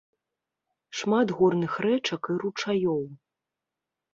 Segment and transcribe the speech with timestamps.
[1.01, 3.01] Шмат горных рэчак і ручаёў.